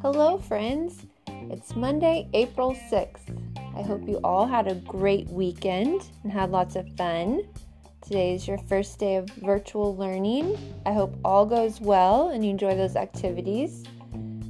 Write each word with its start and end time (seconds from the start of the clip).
Hello, 0.00 0.38
friends. 0.38 1.06
It's 1.26 1.74
Monday, 1.74 2.28
April 2.34 2.72
6th. 2.72 3.36
I 3.76 3.82
hope 3.82 4.08
you 4.08 4.20
all 4.22 4.46
had 4.46 4.68
a 4.68 4.76
great 4.76 5.26
weekend 5.26 6.08
and 6.22 6.30
had 6.30 6.52
lots 6.52 6.76
of 6.76 6.88
fun. 6.96 7.42
Today 8.00 8.36
is 8.36 8.46
your 8.46 8.58
first 8.58 9.00
day 9.00 9.16
of 9.16 9.28
virtual 9.30 9.96
learning. 9.96 10.56
I 10.86 10.92
hope 10.92 11.18
all 11.24 11.46
goes 11.46 11.80
well 11.80 12.28
and 12.28 12.44
you 12.44 12.52
enjoy 12.52 12.76
those 12.76 12.94
activities. 12.94 13.82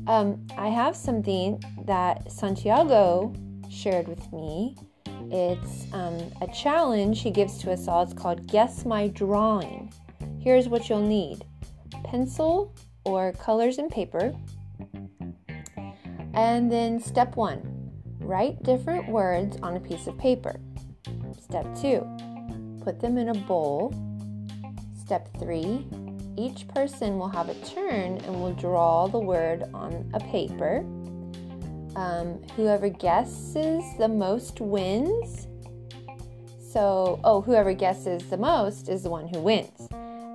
Um, 0.07 0.47
I 0.59 0.69
have 0.69 0.95
something 0.95 1.65
that 1.87 2.31
Santiago 2.31 3.33
shared 3.71 4.07
with 4.07 4.31
me. 4.35 4.77
It's 5.31 5.91
um, 5.95 6.19
a 6.43 6.47
challenge 6.49 7.23
he 7.23 7.31
gives 7.31 7.57
to 7.63 7.73
us 7.73 7.89
all. 7.89 8.03
It's 8.03 8.13
called 8.13 8.47
Guess 8.47 8.85
My 8.85 9.09
Drawing. 9.09 9.91
Here's 10.47 10.69
what 10.69 10.89
you'll 10.89 11.01
need 11.01 11.45
pencil 12.05 12.73
or 13.05 13.33
colors 13.33 13.79
and 13.79 13.91
paper. 13.91 14.33
And 16.35 16.71
then 16.71 17.01
step 17.01 17.35
one 17.35 17.91
write 18.21 18.63
different 18.63 19.09
words 19.09 19.59
on 19.65 19.77
a 19.77 19.81
piece 19.81 20.07
of 20.07 20.17
paper. 20.17 20.61
Step 21.43 21.67
two 21.75 22.07
put 22.85 23.01
them 23.01 23.19
in 23.19 23.31
a 23.31 23.35
bowl. 23.35 23.93
Step 24.97 25.29
three, 25.41 25.85
each 26.37 26.69
person 26.69 27.19
will 27.19 27.29
have 27.29 27.49
a 27.49 27.55
turn 27.65 28.19
and 28.19 28.41
will 28.41 28.55
draw 28.55 29.09
the 29.09 29.19
word 29.19 29.65
on 29.75 30.09
a 30.15 30.21
paper. 30.21 30.87
Um, 31.97 32.41
whoever 32.55 32.89
guesses 32.89 33.83
the 33.99 34.07
most 34.07 34.61
wins. 34.61 35.49
So, 36.61 37.19
oh, 37.25 37.41
whoever 37.41 37.75
guesses 37.75 38.23
the 38.31 38.37
most 38.37 38.89
is 38.89 39.03
the 39.03 39.11
one 39.11 39.27
who 39.27 39.41
wins. 39.41 39.89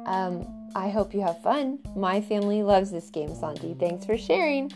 Um, 0.05 0.71
I 0.75 0.89
hope 0.89 1.13
you 1.13 1.21
have 1.21 1.41
fun. 1.41 1.79
My 1.95 2.21
family 2.21 2.63
loves 2.63 2.91
this 2.91 3.09
game, 3.09 3.35
Santi. 3.35 3.73
Thanks 3.73 4.05
for 4.05 4.17
sharing. 4.17 4.71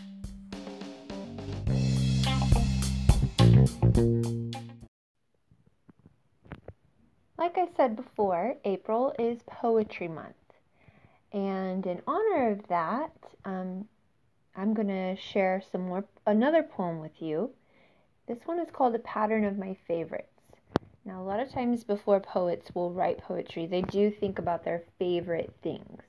Like 7.38 7.58
I 7.58 7.68
said 7.76 7.96
before, 7.96 8.56
April 8.64 9.14
is 9.18 9.40
Poetry 9.46 10.08
Month. 10.08 10.34
And 11.32 11.86
in 11.86 12.02
honor 12.06 12.50
of 12.52 12.66
that, 12.68 13.12
um, 13.44 13.86
I'm 14.56 14.74
going 14.74 14.88
to 14.88 15.16
share 15.16 15.62
some 15.70 15.82
more, 15.82 16.04
another 16.26 16.62
poem 16.62 17.00
with 17.00 17.20
you. 17.20 17.50
This 18.26 18.38
one 18.46 18.58
is 18.58 18.68
called 18.72 18.94
A 18.94 18.98
Pattern 19.00 19.44
of 19.44 19.58
My 19.58 19.76
Favorites. 19.86 20.35
Now, 21.06 21.22
a 21.22 21.24
lot 21.24 21.38
of 21.38 21.52
times 21.52 21.84
before 21.84 22.18
poets 22.18 22.74
will 22.74 22.92
write 22.92 23.18
poetry, 23.18 23.66
they 23.66 23.82
do 23.82 24.10
think 24.10 24.40
about 24.40 24.64
their 24.64 24.82
favorite 24.98 25.54
things. 25.62 26.02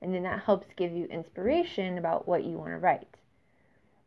And 0.00 0.14
then 0.14 0.22
that 0.22 0.44
helps 0.44 0.68
give 0.76 0.92
you 0.92 1.06
inspiration 1.06 1.98
about 1.98 2.28
what 2.28 2.44
you 2.44 2.56
want 2.56 2.70
to 2.70 2.78
write. 2.78 3.16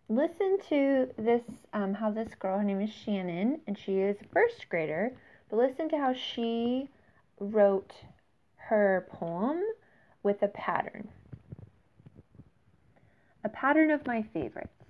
Listen 0.07 0.57
to 0.69 1.09
this, 1.17 1.41
um, 1.73 1.93
how 1.93 2.11
this 2.11 2.33
girl, 2.33 2.59
her 2.59 2.63
name 2.63 2.79
is 2.79 2.89
Shannon, 2.89 3.59
and 3.67 3.77
she 3.77 3.97
is 3.97 4.15
a 4.21 4.33
first 4.33 4.69
grader 4.69 5.11
but 5.49 5.57
listen 5.57 5.89
to 5.89 5.97
how 5.97 6.13
she 6.13 6.89
wrote 7.39 7.93
her 8.55 9.07
poem 9.11 9.61
with 10.23 10.41
a 10.41 10.47
pattern. 10.47 11.09
A 13.43 13.49
pattern 13.49 13.91
of 13.91 14.05
my 14.05 14.21
favorites. 14.21 14.83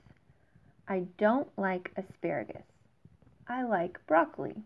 I 0.87 1.05
don't 1.17 1.49
like 1.57 1.91
asparagus. 1.95 2.63
I 3.47 3.63
like 3.63 3.99
broccoli. 4.07 4.63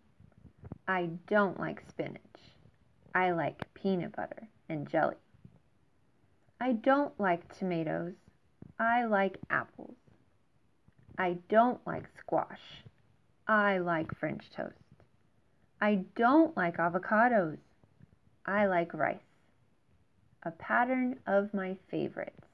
I 0.91 1.07
don't 1.25 1.57
like 1.57 1.81
spinach. 1.87 2.19
I 3.15 3.31
like 3.31 3.63
peanut 3.73 4.13
butter 4.13 4.49
and 4.67 4.89
jelly. 4.89 5.15
I 6.59 6.73
don't 6.73 7.17
like 7.17 7.57
tomatoes. 7.57 8.11
I 8.77 9.05
like 9.05 9.37
apples. 9.49 9.95
I 11.17 11.37
don't 11.47 11.79
like 11.87 12.03
squash. 12.19 12.83
I 13.47 13.77
like 13.77 14.13
French 14.19 14.43
toast. 14.53 14.75
I 15.79 16.03
don't 16.17 16.57
like 16.57 16.75
avocados. 16.75 17.59
I 18.45 18.65
like 18.65 18.93
rice. 18.93 19.15
A 20.43 20.51
pattern 20.51 21.19
of 21.25 21.53
my 21.53 21.77
favorites. 21.89 22.47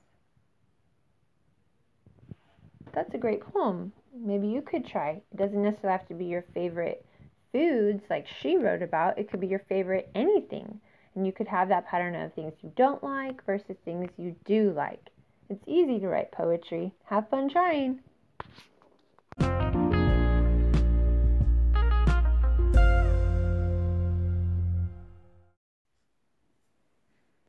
That's 2.94 3.16
a 3.16 3.18
great 3.18 3.42
poem. 3.42 3.94
Maybe 4.16 4.48
you 4.48 4.62
could 4.62 4.86
try. 4.86 5.24
It 5.32 5.38
doesn't 5.38 5.64
necessarily 5.64 5.98
have 5.98 6.08
to 6.10 6.14
be 6.14 6.26
your 6.26 6.46
favorite 6.54 7.04
foods 7.52 8.04
like 8.10 8.28
she 8.42 8.58
wrote 8.58 8.82
about. 8.82 9.18
It 9.18 9.30
could 9.30 9.40
be 9.40 9.48
your 9.48 9.64
favorite 9.68 10.10
anything. 10.16 10.80
And 11.16 11.26
you 11.26 11.32
could 11.32 11.48
have 11.48 11.70
that 11.70 11.88
pattern 11.88 12.16
of 12.16 12.34
things 12.34 12.54
you 12.62 12.72
don't 12.76 13.04
like 13.04 13.44
versus 13.46 13.76
things 13.84 14.10
you 14.18 14.36
do 14.46 14.72
like. 14.76 15.10
It's 15.50 15.64
easy 15.66 16.00
to 16.00 16.08
write 16.08 16.32
poetry. 16.32 16.94
Have 17.06 17.30
fun 17.30 17.50
trying. 17.50 18.02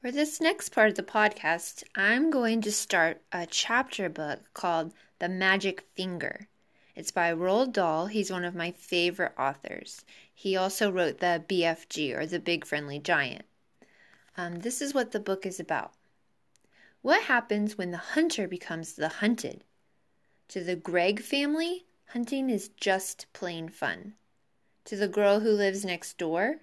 For 0.01 0.13
this 0.13 0.41
next 0.41 0.71
part 0.71 0.89
of 0.89 0.95
the 0.95 1.03
podcast, 1.03 1.83
I'm 1.95 2.31
going 2.31 2.63
to 2.63 2.73
start 2.73 3.21
a 3.33 3.45
chapter 3.47 4.09
book 4.09 4.41
called 4.55 4.95
The 5.19 5.29
Magic 5.29 5.87
Finger. 5.97 6.49
It's 6.99 7.13
by 7.13 7.33
Roald 7.33 7.75
Dahl. 7.75 8.07
He's 8.07 8.29
one 8.29 8.45
of 8.45 8.57
my 8.57 8.73
favorite 8.73 9.33
authors. 9.39 10.05
He 10.35 10.57
also 10.57 10.91
wrote 10.91 11.21
the 11.21 11.45
BFG, 11.49 12.13
or 12.13 12.27
The 12.27 12.41
Big 12.41 12.67
Friendly 12.67 12.99
Giant. 12.99 13.45
Um, 14.37 14.63
this 14.63 14.83
is 14.83 14.95
what 14.95 15.13
the 15.13 15.21
book 15.21 15.47
is 15.47 15.61
about. 15.61 15.93
What 17.01 17.23
happens 17.23 17.79
when 17.79 17.93
the 17.93 17.99
hunter 17.99 18.49
becomes 18.49 18.95
the 18.95 19.09
hunted? 19.09 19.63
To 20.49 20.65
the 20.65 20.75
Gregg 20.75 21.23
family, 21.23 21.87
hunting 22.07 22.51
is 22.51 22.71
just 22.71 23.33
plain 23.33 23.69
fun. 23.69 24.15
To 24.87 24.97
the 24.97 25.07
girl 25.07 25.39
who 25.39 25.53
lives 25.53 25.85
next 25.85 26.19
door, 26.19 26.63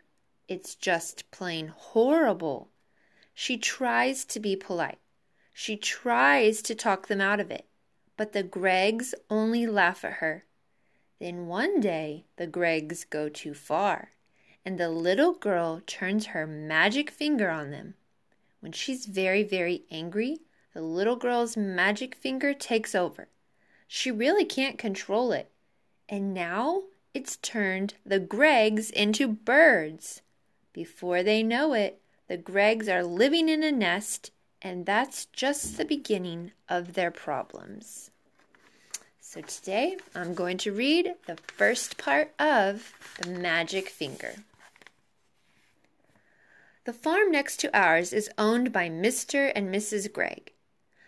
it's 0.49 0.75
just 0.75 1.31
plain 1.31 1.69
horrible. 1.69 2.67
She 3.33 3.57
tries 3.57 4.25
to 4.25 4.41
be 4.41 4.57
polite. 4.57 4.99
She 5.53 5.77
tries 5.77 6.61
to 6.63 6.75
talk 6.75 7.07
them 7.07 7.21
out 7.21 7.39
of 7.39 7.51
it. 7.51 7.69
But 8.17 8.31
the 8.31 8.43
Greggs 8.43 9.13
only 9.29 9.67
laugh 9.67 10.05
at 10.05 10.13
her. 10.13 10.45
Then 11.19 11.47
one 11.47 11.79
day 11.79 12.25
the 12.37 12.47
Greggs 12.47 13.05
go 13.05 13.29
too 13.29 13.53
far, 13.53 14.11
and 14.63 14.77
the 14.77 14.89
little 14.89 15.33
girl 15.33 15.81
turns 15.85 16.27
her 16.27 16.45
magic 16.47 17.09
finger 17.09 17.49
on 17.49 17.71
them. 17.71 17.95
When 18.59 18.71
she's 18.71 19.05
very, 19.05 19.43
very 19.43 19.83
angry, 19.91 20.39
the 20.73 20.81
little 20.81 21.15
girl's 21.15 21.55
magic 21.55 22.15
finger 22.15 22.53
takes 22.53 22.95
over. 22.95 23.29
She 23.87 24.11
really 24.11 24.45
can't 24.45 24.77
control 24.77 25.31
it. 25.31 25.51
And 26.09 26.33
now 26.33 26.83
it's 27.13 27.37
turned 27.37 27.93
the 28.05 28.19
Greggs 28.19 28.89
into 28.91 29.27
birds. 29.27 30.21
Before 30.73 31.23
they 31.23 31.43
know 31.43 31.73
it, 31.73 32.01
the 32.27 32.37
Greggs 32.37 32.89
are 32.89 33.03
living 33.03 33.47
in 33.47 33.63
a 33.63 33.71
nest, 33.71 34.31
and 34.65 34.87
that's 34.87 35.25
just 35.25 35.77
the 35.77 35.85
beginning 35.85 36.51
of 36.67 36.93
their 36.93 37.11
problems. 37.11 38.09
So 39.19 39.41
today 39.41 39.95
I'm 40.15 40.33
going 40.33 40.57
to 40.57 40.71
read 40.71 41.13
the 41.27 41.37
first 41.53 41.99
part 41.99 42.33
of 42.39 42.91
The 43.21 43.29
Magic 43.29 43.89
Finger. 43.89 44.33
The 46.85 46.93
farm 46.93 47.29
next 47.29 47.57
to 47.57 47.77
ours 47.77 48.11
is 48.11 48.27
owned 48.39 48.73
by 48.73 48.89
Mr. 48.89 49.51
and 49.55 49.71
Mrs. 49.73 50.11
Gregg. 50.11 50.51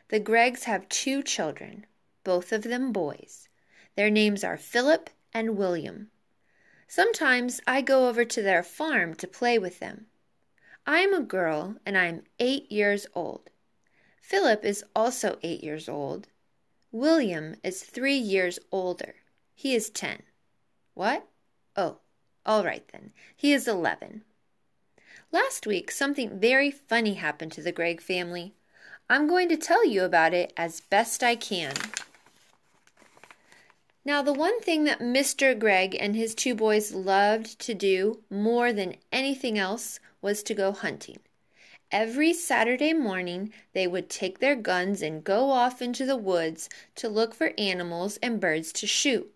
The 0.09 0.19
Greggs 0.19 0.66
have 0.66 0.88
two 0.88 1.23
children, 1.23 1.88
both 2.23 2.51
of 2.51 2.62
them 2.62 2.91
boys. 2.91 3.50
Their 3.96 4.12
names 4.12 4.44
are 4.44 4.57
Philip 4.57 5.09
and 5.34 5.57
William. 5.57 6.12
Sometimes 6.88 7.59
I 7.66 7.81
go 7.81 8.07
over 8.07 8.23
to 8.23 8.41
their 8.44 8.62
farm 8.62 9.16
to 9.16 9.28
play 9.28 9.57
with 9.57 9.79
them. 9.79 10.06
I 10.90 11.00
am 11.00 11.13
a 11.13 11.20
girl 11.20 11.76
and 11.85 11.97
I 11.97 12.05
am 12.05 12.23
eight 12.40 12.72
years 12.72 13.08
old. 13.14 13.49
Philip 14.28 14.66
is 14.66 14.84
also 14.94 15.40
eight 15.41 15.64
years 15.64 15.88
old. 15.88 16.28
William 16.91 17.56
is 17.64 17.82
three 17.82 18.18
years 18.18 18.59
older. 18.74 19.16
He 19.56 19.74
is 19.74 19.90
ten. 19.90 20.24
What? 20.96 21.26
Oh, 21.78 22.00
all 22.46 22.66
right 22.66 22.85
then. 22.91 23.14
He 23.38 23.53
is 23.53 23.70
eleven. 23.70 24.26
Last 25.32 25.66
week, 25.66 25.90
something 25.90 26.41
very 26.41 26.70
funny 26.70 27.14
happened 27.14 27.53
to 27.53 27.62
the 27.62 27.72
Gregg 27.72 28.02
family. 28.02 28.53
I'm 29.09 29.29
going 29.29 29.47
to 29.47 29.56
tell 29.56 29.88
you 29.88 30.03
about 30.03 30.34
it 30.34 30.52
as 30.58 30.82
best 30.82 31.24
I 31.24 31.38
can. 31.38 31.72
Now, 34.03 34.22
the 34.22 34.34
one 34.34 34.59
thing 34.59 34.84
that 34.84 35.00
Mr. 35.00 35.58
Gregg 35.58 35.96
and 35.97 36.18
his 36.18 36.35
two 36.35 36.53
boys 36.53 36.94
loved 36.94 37.59
to 37.59 37.74
do 37.74 38.24
more 38.29 38.74
than 38.74 38.97
anything 39.09 39.58
else 39.58 40.02
was 40.22 40.44
to 40.44 40.53
go 40.53 40.74
hunting. 40.74 41.20
Every 41.91 42.34
Saturday 42.34 42.91
morning 42.91 43.53
they 43.72 43.87
would 43.87 44.09
take 44.09 44.39
their 44.39 44.57
guns 44.57 45.01
and 45.01 45.23
go 45.23 45.51
off 45.51 45.81
into 45.81 46.05
the 46.05 46.17
woods 46.17 46.67
to 46.95 47.07
look 47.07 47.34
for 47.34 47.53
animals 47.57 48.17
and 48.17 48.41
birds 48.41 48.73
to 48.73 48.87
shoot. 48.87 49.34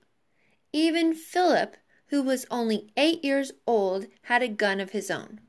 Even 0.73 1.13
Philip, 1.13 1.77
who 2.07 2.21
was 2.21 2.45
only 2.51 2.91
eight 2.97 3.23
years 3.23 3.53
old, 3.65 4.07
had 4.23 4.43
a 4.43 4.49
gun 4.49 4.81
of 4.81 4.89
his 4.89 5.09
own. 5.09 5.39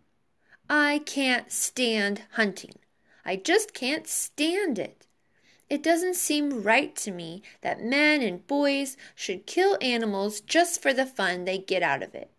I 0.70 1.00
can't 1.04 1.50
stand 1.50 2.22
hunting. 2.32 2.76
I 3.24 3.34
just 3.34 3.74
can't 3.74 4.06
stand 4.06 4.78
it. 4.78 5.04
It 5.68 5.82
doesn't 5.82 6.14
seem 6.14 6.62
right 6.62 6.94
to 6.96 7.10
me 7.10 7.42
that 7.62 7.82
men 7.82 8.22
and 8.22 8.46
boys 8.46 8.96
should 9.16 9.46
kill 9.46 9.76
animals 9.80 10.40
just 10.40 10.80
for 10.80 10.94
the 10.94 11.06
fun 11.06 11.46
they 11.46 11.58
get 11.58 11.82
out 11.82 12.04
of 12.04 12.14
it. 12.14 12.30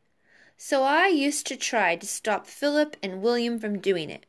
So 0.56 0.84
I 0.84 1.08
used 1.08 1.48
to 1.48 1.58
try 1.58 1.98
to 1.98 2.08
stop 2.08 2.48
Philip 2.48 2.96
and 3.04 3.22
William 3.22 3.60
from 3.60 3.80
doing 3.80 4.10
it. 4.10 4.26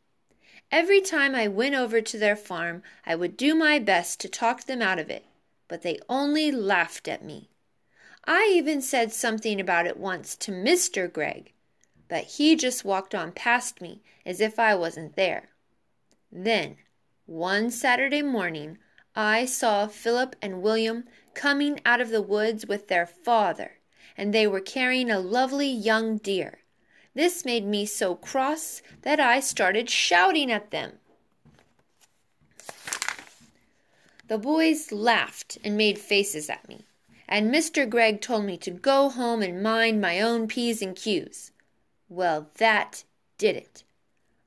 Every 0.77 1.01
time 1.01 1.37
I 1.37 1.47
went 1.47 1.77
over 1.77 2.01
to 2.01 2.19
their 2.19 2.35
farm, 2.35 2.83
I 3.07 3.15
would 3.15 3.37
do 3.37 3.55
my 3.55 3.79
best 3.79 4.19
to 4.19 4.29
talk 4.29 4.65
them 4.65 4.83
out 4.83 4.99
of 4.99 5.09
it, 5.09 5.25
but 5.69 5.83
they 5.83 6.01
only 6.09 6.51
laughed 6.51 7.07
at 7.07 7.25
me. 7.25 7.49
I 8.25 8.51
even 8.53 8.83
said 8.83 9.13
something 9.13 9.61
about 9.61 9.87
it 9.87 9.97
once 9.97 10.35
to 10.39 10.51
Mr. 10.51 11.11
Gregg, 11.11 11.53
but 12.09 12.25
he 12.25 12.57
just 12.57 12.85
walked 12.85 13.15
on 13.15 13.31
past 13.31 13.81
me 13.81 14.03
as 14.27 14.41
if 14.41 14.59
I 14.59 14.75
wasn't 14.75 15.15
there. 15.15 15.51
Then, 16.33 16.79
one 17.25 17.71
Saturday 17.71 18.23
morning, 18.23 18.79
I 19.15 19.45
saw 19.45 19.87
Philip 19.87 20.35
and 20.43 20.61
William 20.61 21.05
coming 21.35 21.79
out 21.87 22.01
of 22.01 22.11
the 22.11 22.21
woods 22.21 22.67
with 22.67 22.89
their 22.89 23.07
father, 23.07 23.79
and 24.17 24.35
they 24.35 24.49
were 24.49 24.61
carrying 24.61 25.09
a 25.09 25.21
lovely 25.21 25.71
young 25.71 26.19
deer. 26.19 26.64
This 27.15 27.45
made 27.45 27.65
me 27.65 27.87
so 27.87 28.15
cross 28.15 28.83
that 29.03 29.21
I 29.21 29.41
started 29.41 29.89
shouting 29.89 30.51
at 30.51 30.71
them. 30.71 30.99
The 34.27 34.39
boys 34.39 34.91
laughed 34.91 35.59
and 35.63 35.77
made 35.77 35.99
faces 35.99 36.51
at 36.51 36.69
me, 36.69 36.85
and 37.29 37.53
Mr. 37.55 37.89
Gregg 37.89 38.21
told 38.21 38.45
me 38.45 38.57
to 38.59 38.71
go 38.71 39.11
home 39.11 39.43
and 39.43 39.63
mind 39.63 40.01
my 40.01 40.21
own 40.21 40.49
P's 40.49 40.83
and 40.83 40.97
Q's. 40.97 41.53
Well, 42.09 42.51
that 42.57 43.05
did 43.39 43.57
it. 43.57 43.85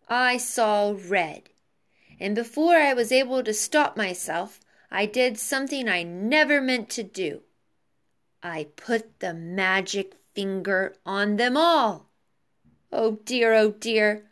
I 0.09 0.37
saw 0.37 0.95
red 1.07 1.49
and 2.19 2.35
before 2.35 2.75
I 2.75 2.93
was 2.93 3.11
able 3.11 3.43
to 3.43 3.53
stop 3.53 3.95
myself, 3.95 4.59
I 4.89 5.05
did 5.05 5.37
something 5.37 5.87
I 5.87 6.03
never 6.03 6.61
meant 6.61 6.89
to 6.91 7.03
do. 7.03 7.41
I 8.41 8.67
put 8.75 9.19
the 9.19 9.33
magic 9.33 10.15
finger 10.33 10.95
on 11.05 11.35
them 11.35 11.57
all. 11.57 12.06
Oh 12.91 13.19
dear, 13.25 13.53
oh 13.53 13.71
dear. 13.71 14.25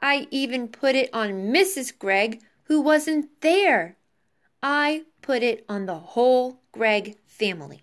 I 0.00 0.26
even 0.30 0.68
put 0.68 0.94
it 0.94 1.10
on 1.12 1.52
Mrs. 1.52 1.96
Gregg, 1.98 2.42
who 2.64 2.80
wasn't 2.80 3.28
there. 3.40 3.96
I 4.62 5.04
put 5.22 5.42
it 5.42 5.64
on 5.68 5.86
the 5.86 5.98
whole 5.98 6.60
Gregg 6.72 7.16
family. 7.26 7.82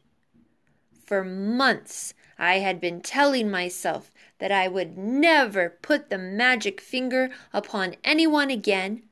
For 1.06 1.24
months 1.24 2.14
I 2.38 2.60
had 2.60 2.82
been 2.82 3.02
telling 3.02 3.50
myself 3.50 4.12
that 4.40 4.52
I 4.52 4.68
would 4.68 4.98
never 4.98 5.70
put 5.82 6.10
the 6.10 6.18
magic 6.18 6.82
finger 6.82 7.30
upon 7.54 7.96
anyone 8.04 8.50
again 8.50 9.04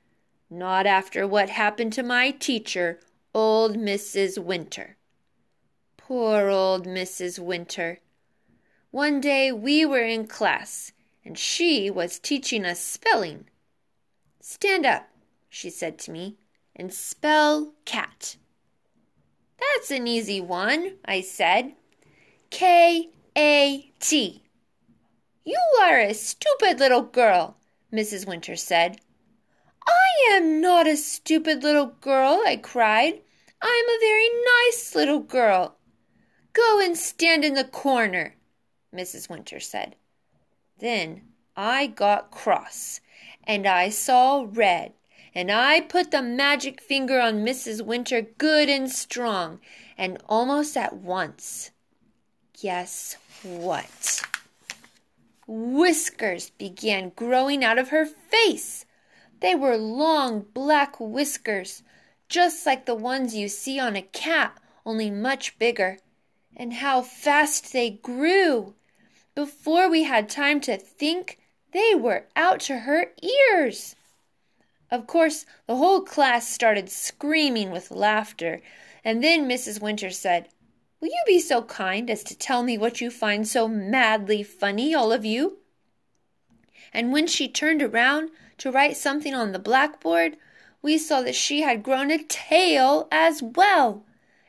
not 0.50 0.86
after 0.86 1.28
what 1.28 1.50
happened 1.50 1.92
to 1.94 2.04
my 2.04 2.32
teacher, 2.32 3.00
old 3.34 3.76
Mrs. 3.78 4.38
Winter. 4.38 4.98
Poor 5.98 6.50
old 6.50 6.86
Mrs. 6.86 7.40
Winter. 7.40 8.00
One 8.92 9.20
day 9.20 9.52
we 9.52 9.86
were 9.86 10.04
in 10.06 10.28
class, 10.28 10.92
and 11.26 11.38
she 11.38 11.90
was 11.90 12.20
teaching 12.20 12.66
us 12.66 12.80
spelling. 12.80 13.46
Stand 14.40 14.86
up, 14.86 15.10
she 15.50 15.70
said 15.70 15.98
to 16.00 16.12
me, 16.12 16.38
and 16.76 16.94
spell 16.94 17.74
cat. 17.84 18.38
That's 19.58 19.90
an 19.90 20.08
easy 20.08 20.40
one, 20.40 20.98
I 21.04 21.22
said. 21.22 21.74
K 22.52 23.10
A 23.36 23.92
T. 24.00 24.44
You 25.44 25.60
are 25.82 26.00
a 26.00 26.14
stupid 26.14 26.80
little 26.80 27.02
girl, 27.02 27.58
Mrs. 27.92 28.28
Winter 28.28 28.56
said. 28.56 29.02
I 29.88 30.34
am 30.34 30.62
not 30.62 30.88
a 30.88 30.96
stupid 30.96 31.64
little 31.64 31.88
girl, 31.88 32.42
I 32.46 32.58
cried. 32.58 33.22
I 33.62 33.84
am 33.84 33.90
a 33.90 34.00
very 34.00 34.30
nice 34.68 34.96
little 34.96 35.20
girl. 35.20 35.78
Go 36.54 36.80
and 36.84 36.98
stand 36.98 37.44
in 37.44 37.54
the 37.54 37.64
corner, 37.64 38.36
Mrs. 38.94 39.30
Winter 39.30 39.60
said. 39.60 39.96
Then 40.80 41.22
I 41.56 41.88
got 41.88 42.32
cross, 42.32 43.00
and 43.46 43.66
I 43.66 43.88
saw 43.90 44.46
red, 44.50 44.94
and 45.34 45.50
I 45.50 45.80
put 45.80 46.12
the 46.12 46.22
magic 46.22 46.82
finger 46.82 47.20
on 47.20 47.46
Mrs. 47.46 47.82
Winter 47.82 48.22
good 48.22 48.68
and 48.68 48.92
strong, 48.92 49.62
and 49.98 50.22
almost 50.28 50.76
at 50.76 50.98
once. 50.98 51.72
Guess 52.62 53.18
what? 53.42 54.22
Whiskers 55.48 56.50
began 56.50 57.14
growing 57.16 57.64
out 57.64 57.78
of 57.78 57.90
her 57.90 58.06
face. 58.06 58.86
They 59.40 59.56
were 59.56 59.78
long 59.78 60.42
black 60.54 61.00
whiskers, 61.00 61.84
just 62.28 62.66
like 62.66 62.86
the 62.86 62.96
ones 62.96 63.36
you 63.36 63.48
see 63.48 63.80
on 63.80 63.96
a 63.96 64.02
cat, 64.02 64.60
only 64.86 65.10
much 65.10 65.58
bigger. 65.58 66.00
And 66.56 66.74
how 66.74 67.02
fast 67.02 67.72
they 67.72 67.92
grew! 67.92 68.76
Before 69.36 69.90
we 69.90 70.04
had 70.04 70.30
time 70.30 70.62
to 70.62 70.78
think, 70.78 71.40
they 71.74 71.94
were 71.94 72.26
out 72.38 72.62
to 72.62 72.80
her 72.80 73.12
ears. 73.52 73.98
Of 74.90 75.08
course, 75.08 75.46
the 75.68 75.76
whole 75.76 76.02
class 76.02 76.48
started 76.48 76.90
screaming 76.90 77.70
with 77.70 77.92
laughter, 77.92 78.62
and 79.04 79.22
then 79.22 79.48
Mrs. 79.48 79.82
Winter 79.82 80.10
said, 80.10 80.48
Will 81.02 81.10
you 81.10 81.24
be 81.28 81.42
so 81.42 81.64
kind 81.64 82.10
as 82.10 82.24
to 82.24 82.38
tell 82.38 82.64
me 82.64 82.78
what 82.78 83.02
you 83.02 83.12
find 83.12 83.46
so 83.46 83.68
madly 83.68 84.42
funny, 84.42 84.96
all 84.96 85.12
of 85.12 85.26
you? 85.26 85.58
And 86.94 87.12
when 87.12 87.28
she 87.28 87.50
turned 87.50 87.84
around, 87.84 88.32
to 88.60 88.72
write 88.72 88.96
something 88.96 89.34
on 89.34 89.52
the 89.52 89.60
blackboard, 89.60 90.38
we 90.82 90.98
saw 90.98 91.22
that 91.22 91.36
she 91.36 91.62
had 91.62 91.84
grown 91.84 92.10
a 92.10 92.24
tail 92.24 93.08
as 93.12 93.44
well. 93.44 94.06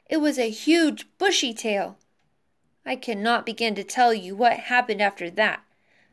It 0.08 0.18
was 0.18 0.38
a 0.38 0.48
huge, 0.48 1.06
bushy 1.18 1.52
tail. 1.52 1.98
I 2.86 2.96
cannot 2.96 3.44
begin 3.44 3.74
to 3.74 3.84
tell 3.84 4.14
you 4.14 4.36
what 4.36 4.58
happened 4.58 5.02
after 5.02 5.28
that, 5.30 5.64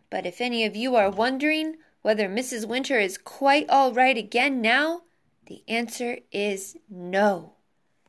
but 0.09 0.25
if 0.25 0.41
any 0.41 0.65
of 0.65 0.75
you 0.75 0.95
are 0.95 1.09
wondering 1.09 1.77
whether 2.01 2.27
Mrs. 2.27 2.67
Winter 2.67 2.99
is 2.99 3.17
quite 3.17 3.69
all 3.69 3.93
right 3.93 4.17
again 4.17 4.59
now, 4.59 5.03
the 5.45 5.63
answer 5.67 6.17
is 6.31 6.75
no, 6.89 7.53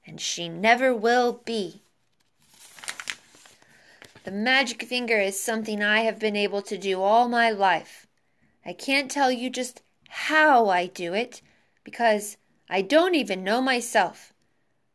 and 0.06 0.20
she 0.20 0.48
never 0.48 0.94
will 0.94 1.42
be. 1.44 1.82
The 4.24 4.30
magic 4.30 4.82
finger 4.84 5.18
is 5.18 5.38
something 5.38 5.82
I 5.82 6.00
have 6.00 6.18
been 6.18 6.34
able 6.34 6.62
to 6.62 6.78
do 6.78 7.02
all 7.02 7.28
my 7.28 7.50
life. 7.50 8.06
I 8.64 8.72
can't 8.72 9.10
tell 9.10 9.30
you 9.30 9.50
just 9.50 9.82
how 10.08 10.70
I 10.70 10.86
do 10.86 11.12
it 11.12 11.42
because 11.84 12.38
I 12.70 12.80
don't 12.80 13.14
even 13.14 13.44
know 13.44 13.60
myself. 13.60 14.32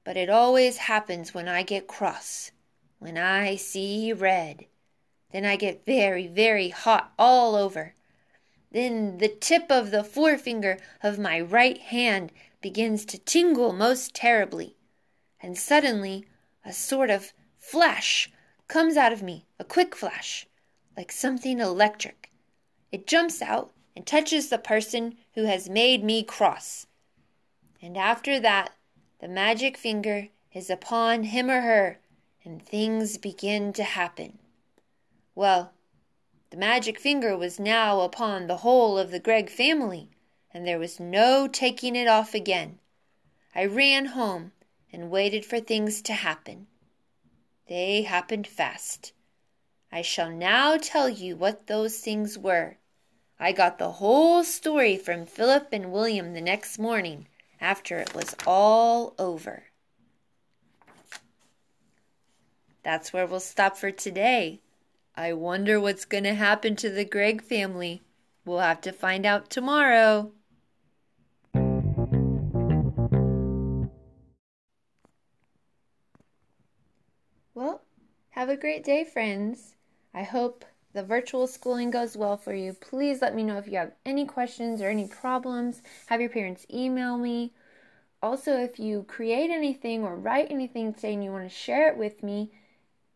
But 0.04 0.18
it 0.18 0.30
always 0.30 0.78
happens 0.78 1.36
when 1.36 1.48
I 1.48 1.62
get 1.62 1.88
cross, 1.88 2.52
when 3.00 3.18
I 3.18 3.56
see 3.56 4.14
red. 4.14 4.66
Then 5.32 5.46
I 5.46 5.56
get 5.56 5.86
very, 5.86 6.28
very 6.28 6.70
hot 6.70 7.14
all 7.18 7.56
over. 7.56 7.96
Then 8.72 9.18
the 9.18 9.30
tip 9.30 9.72
of 9.72 9.92
the 9.92 10.04
forefinger 10.04 10.78
of 11.02 11.18
my 11.18 11.40
right 11.40 11.78
hand 11.78 12.32
begins 12.62 13.06
to 13.06 13.18
tingle 13.18 13.74
most 13.74 14.14
terribly. 14.14 14.76
And 15.42 15.58
suddenly 15.58 16.26
a 16.66 16.74
sort 16.74 17.10
of 17.10 17.34
flash 17.58 18.30
comes 18.68 18.98
out 18.98 19.14
of 19.14 19.24
me, 19.24 19.46
a 19.60 19.64
quick 19.64 19.96
flash, 19.96 20.46
like 20.96 21.12
something 21.12 21.60
electric. 21.60 22.32
It 22.92 23.08
jumps 23.08 23.42
out 23.42 23.72
and 23.96 24.06
touches 24.06 24.50
the 24.50 24.58
person 24.58 25.18
who 25.34 25.46
has 25.46 25.70
made 25.70 26.04
me 26.04 26.24
cross. 26.24 26.86
And 27.82 27.98
after 27.98 28.40
that, 28.40 28.74
the 29.20 29.28
magic 29.28 29.78
finger 29.78 30.28
is 30.54 30.70
upon 30.70 31.24
him 31.24 31.50
or 31.50 31.62
her, 31.62 32.00
and 32.44 32.62
things 32.62 33.18
begin 33.18 33.74
to 33.74 33.84
happen. 33.84 34.40
Well, 35.36 35.74
the 36.50 36.58
magic 36.58 37.00
finger 37.00 37.38
was 37.38 37.60
now 37.60 38.02
upon 38.02 38.48
the 38.48 38.58
whole 38.58 38.98
of 38.98 39.12
the 39.12 39.20
Gregg 39.20 39.50
family, 39.50 40.10
and 40.52 40.66
there 40.66 40.80
was 40.80 41.00
no 41.00 41.48
taking 41.48 41.96
it 41.96 42.08
off 42.08 42.34
again. 42.34 42.80
I 43.54 43.66
ran 43.66 44.08
home 44.08 44.52
and 44.92 45.12
waited 45.12 45.46
for 45.46 45.60
things 45.60 46.02
to 46.04 46.14
happen. 46.14 46.68
They 47.68 48.02
happened 48.02 48.48
fast. 48.48 49.14
I 49.92 50.02
shall 50.02 50.32
now 50.32 50.78
tell 50.78 51.08
you 51.08 51.36
what 51.36 51.68
those 51.68 52.00
things 52.00 52.38
were. 52.38 52.78
I 53.40 53.52
got 53.52 53.78
the 53.78 53.94
whole 53.94 54.44
story 54.44 54.98
from 54.98 55.26
Philip 55.26 55.70
and 55.72 55.92
William 55.92 56.34
the 56.34 56.42
next 56.42 56.78
morning 56.80 57.28
after 57.62 57.98
it 57.98 58.14
was 58.14 58.36
all 58.46 59.14
over. 59.18 59.69
That's 62.84 63.12
where 63.12 63.26
we'll 63.26 63.40
stop 63.40 63.78
for 63.78 63.92
today. 63.92 64.62
I 65.16 65.34
wonder 65.34 65.80
what's 65.80 66.06
going 66.06 66.24
to 66.24 66.34
happen 66.34 66.76
to 66.78 66.90
the 66.90 67.04
Gregg 67.04 67.42
family. 67.42 68.02
We'll 68.46 68.60
have 68.60 68.82
to 68.82 68.92
find 68.92 69.26
out 69.26 69.50
tomorrow. 69.50 70.32
Well, 77.54 77.82
have 78.30 78.48
a 78.48 78.56
great 78.56 78.86
day, 78.86 79.04
friends. 79.04 79.76
I 80.14 80.24
hope 80.24 80.64
the 80.94 81.04
virtual 81.04 81.46
schooling 81.48 81.92
goes 81.92 82.16
well 82.16 82.38
for 82.38 82.54
you. 82.54 82.74
Please 82.74 83.22
let 83.22 83.36
me 83.36 83.44
know 83.44 83.58
if 83.58 83.68
you 83.68 83.78
have 83.78 83.92
any 84.06 84.26
questions 84.26 84.82
or 84.82 84.90
any 84.90 85.08
problems. 85.08 85.84
Have 86.08 86.22
your 86.22 86.30
parents 86.30 86.66
email 86.74 87.18
me. 87.18 87.54
Also, 88.22 88.58
if 88.58 88.80
you 88.80 89.04
create 89.04 89.50
anything 89.50 90.04
or 90.04 90.16
write 90.16 90.48
anything 90.50 90.96
saying 90.96 91.22
you 91.22 91.32
want 91.32 91.44
to 91.44 91.56
share 91.56 91.90
it 91.90 91.98
with 91.98 92.24
me, 92.24 92.52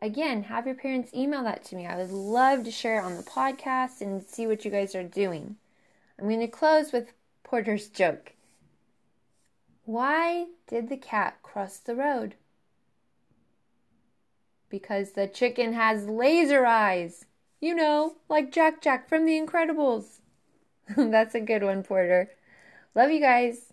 again, 0.04 0.44
have 0.44 0.66
your 0.66 0.76
parents 0.76 1.14
email 1.14 1.44
that 1.44 1.64
to 1.64 1.76
me. 1.76 1.88
I 1.88 1.96
would 1.96 2.12
love 2.12 2.66
to 2.66 2.72
share 2.72 3.00
it 3.00 3.06
on 3.06 3.16
the 3.16 3.24
podcast 3.24 4.02
and 4.02 4.22
see 4.22 4.46
what 4.46 4.66
you 4.66 4.70
guys 4.70 4.94
are 4.94 5.04
doing. 5.04 5.56
I'm 6.20 6.28
going 6.28 6.42
to 6.42 6.48
close 6.48 6.92
with 6.92 7.14
Porter's 7.44 7.88
joke. 7.88 8.34
Why 9.86 10.48
did 10.68 10.90
the 10.90 10.98
cat 10.98 11.38
cross 11.42 11.78
the 11.78 11.96
road? 11.96 12.36
Because 14.70 15.12
the 15.12 15.28
chicken 15.28 15.74
has 15.74 16.06
laser 16.06 16.66
eyes. 16.66 17.26
You 17.62 17.74
know, 17.74 18.16
like 18.28 18.52
Jack 18.52 18.82
Jack 18.82 19.08
from 19.08 19.26
The 19.26 19.40
Incredibles. 19.40 20.20
That's 20.98 21.34
a 21.34 21.40
good 21.40 21.64
one, 21.64 21.82
Porter. 21.82 22.30
Love 22.94 23.10
you 23.10 23.22
guys. 23.22 23.73